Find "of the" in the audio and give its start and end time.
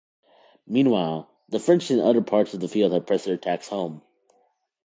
2.55-2.67